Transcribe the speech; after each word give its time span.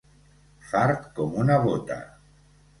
Fart 0.69 1.05
com 1.21 1.37
una 1.45 1.61
bota. 1.69 2.03